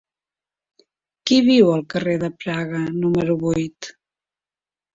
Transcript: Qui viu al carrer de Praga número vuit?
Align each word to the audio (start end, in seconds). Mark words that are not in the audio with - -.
Qui 1.31 1.37
viu 1.49 1.69
al 1.75 1.85
carrer 1.95 2.17
de 2.25 2.31
Praga 2.45 2.81
número 3.05 3.39
vuit? 3.47 3.93